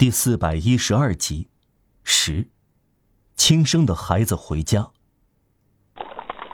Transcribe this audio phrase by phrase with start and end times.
[0.00, 1.46] 第四百一十二集，
[2.04, 2.48] 十，
[3.36, 4.88] 亲生的孩子回家。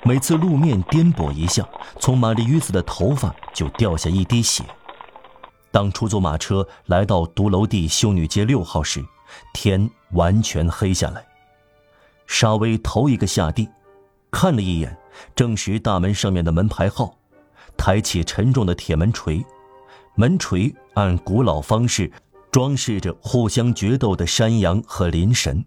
[0.03, 1.64] 每次路面颠簸一下，
[2.01, 4.64] 从玛丽·约斯的头发就掉下一滴血。
[5.71, 9.01] 当出租马车来到独楼地修女街六号时，
[9.55, 11.25] 天完全黑下来。
[12.27, 13.69] 沙威头一个下地，
[14.29, 14.99] 看了一眼，
[15.37, 17.17] 证实大门上面的门牌号，
[17.77, 19.47] 抬起沉重的铁门锤，
[20.17, 22.11] 门锤按古老方式
[22.57, 25.62] 装饰着互相决斗的山羊和林神。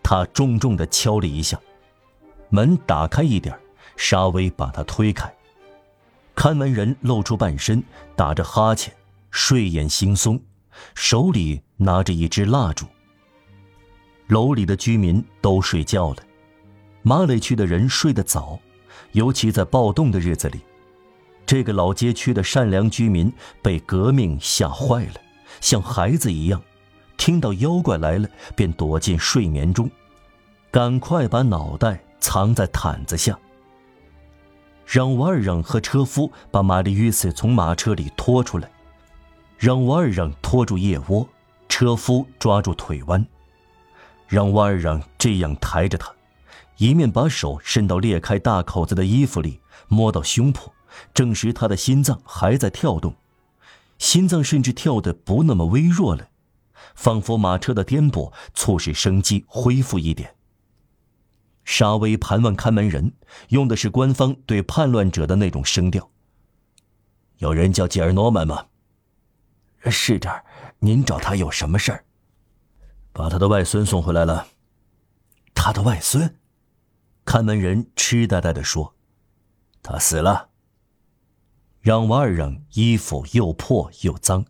[0.00, 1.58] 他重重地敲了一下。
[2.50, 3.52] 门打开一点，
[3.96, 5.28] 沙威把他推开。
[6.32, 7.82] 看门人露出半身，
[8.14, 8.94] 打着哈欠，
[9.32, 10.40] 睡眼惺忪，
[10.94, 12.86] 手里拿着一支蜡烛。
[14.28, 16.18] 楼里的居民都睡觉了，
[17.02, 18.60] 马累区的人睡得早，
[19.10, 20.60] 尤其在暴动的日子里，
[21.44, 25.14] 这个老街区的善良居民被革命吓坏了，
[25.60, 26.62] 像孩子一样，
[27.16, 29.90] 听到妖怪来了便躲进睡眠中，
[30.70, 32.00] 赶快把脑袋。
[32.26, 33.38] 藏在毯子下。
[34.86, 38.70] 让瓦尔让和车夫把玛丽·约瑟从马车里拖出来，
[39.58, 41.28] 让瓦尔让拖住腋窝，
[41.68, 43.26] 车夫抓住腿弯，
[44.26, 46.10] 让瓦尔让这样抬着他，
[46.78, 50.70] 一面把手伸到裂开大口子的衣服里，摸到胸脯，
[51.12, 53.14] 证实他的心脏还在跳动，
[54.04, 56.28] 心脏甚至跳得不那么微弱了，
[56.94, 60.36] 仿佛马车的颠簸促使生机恢复一点。
[61.64, 63.14] 沙威盘问看门人，
[63.48, 66.10] 用的是官方对叛乱者的那种声调。
[67.38, 68.66] 有人叫吉尔诺曼吗？
[69.86, 70.44] 是这儿，
[70.80, 72.04] 您找他有什么事儿？
[73.10, 74.48] 把他的外孙送回来了。
[75.54, 76.36] 他的外孙？
[77.24, 78.94] 看门人痴呆呆地说
[79.82, 80.50] ：“他死了。”
[81.84, 84.46] 让瓦尔让衣服又破又脏，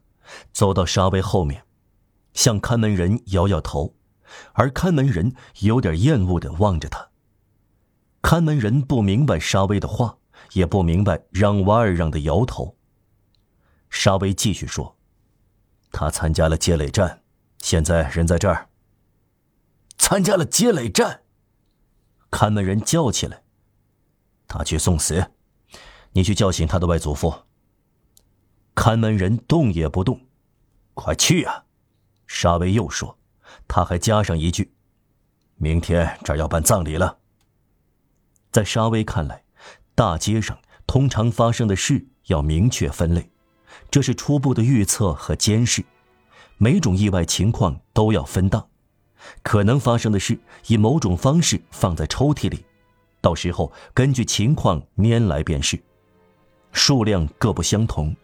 [0.52, 1.64] 走到沙威后面，
[2.32, 3.96] 向看门人摇摇头。
[4.52, 7.08] 而看门人有点厌恶地望着他。
[8.22, 10.18] 看门人不明白沙威的话，
[10.52, 12.76] 也不明白让瓦尔让的摇头。
[13.90, 14.96] 沙威继续说
[15.90, 17.24] ：“他参加了接垒战，
[17.58, 18.68] 现在人在这儿。”
[19.98, 21.22] 参加了接垒战，
[22.30, 23.42] 看门人叫起来
[24.46, 25.32] ：“他去送死，
[26.14, 27.32] 你去叫醒他的外祖父。”
[28.74, 30.20] 看门人动也不动
[30.94, 31.64] ，“快去啊！”
[32.26, 33.16] 沙威又说。
[33.68, 34.72] 他还加上一句
[35.56, 37.18] ：“明天这儿要办葬礼了。”
[38.50, 39.44] 在沙威看来，
[39.94, 43.30] 大街上通常发生的事要明确分类，
[43.90, 45.84] 这是初步的预测和监视，
[46.56, 48.68] 每种意外情况都要分档，
[49.42, 52.64] 可能发生的事以某种方式放在抽屉里，
[53.20, 55.80] 到时候根据情况拈来便是，
[56.74, 58.14] 数量各不相同。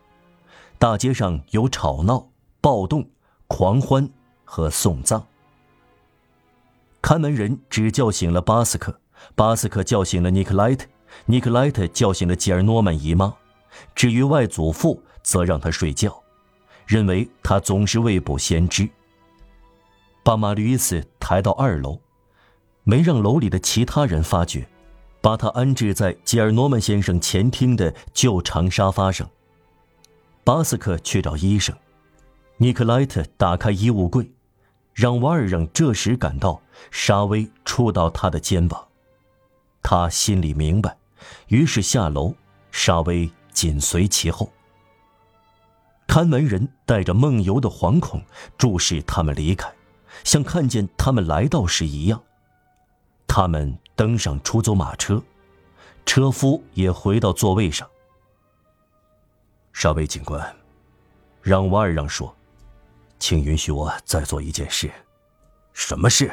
[0.78, 2.28] 大街上有吵闹、
[2.60, 3.08] 暴动、
[3.46, 4.06] 狂欢。
[4.52, 5.24] 和送葬。
[7.00, 9.00] 看门人只叫醒了巴斯克，
[9.36, 10.88] 巴斯克叫醒了尼克莱特，
[11.26, 13.32] 尼克莱特叫醒了吉尔诺曼姨妈。
[13.94, 16.20] 至于外祖父，则让他睡觉，
[16.84, 18.90] 认为他总是未卜先知。
[20.24, 22.00] 把马吕斯抬到二楼，
[22.82, 24.66] 没让楼里的其他人发觉，
[25.20, 29.28] 把他安置在吉尔诺曼先生前厅的旧长沙发上。
[30.44, 31.74] 巴斯克去找医生，
[32.56, 34.30] 尼克莱特打开衣物柜。
[34.92, 36.60] 让瓦尔让这时感到
[36.90, 38.86] 沙威触到他的肩膀，
[39.82, 40.94] 他心里明白，
[41.46, 42.34] 于是下楼，
[42.70, 44.50] 沙威紧随其后。
[46.06, 48.20] 看门人带着梦游的惶恐
[48.58, 49.72] 注视他们离开，
[50.24, 52.20] 像看见他们来到时一样。
[53.28, 55.22] 他们登上出租马车，
[56.06, 57.86] 车夫也回到座位上。
[59.74, 60.56] 沙威警官，
[61.42, 62.34] 让瓦尔让说。
[63.18, 64.90] 请允许我再做一件事。
[65.74, 66.32] 什么事？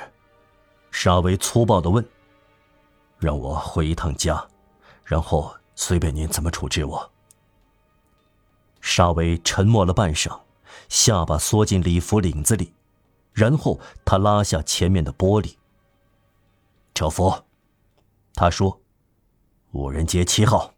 [0.91, 2.07] 沙威粗暴地问。
[3.19, 4.47] 让我回一趟家，
[5.03, 7.11] 然后随便您怎么处置我。
[8.79, 10.39] 沙威沉默了半晌，
[10.87, 12.71] 下巴缩进礼服领子里，
[13.33, 15.57] 然后他拉下前面的玻璃。
[16.93, 17.43] 车夫，
[18.37, 18.79] 他说
[19.73, 20.71] ：“五人街七号。”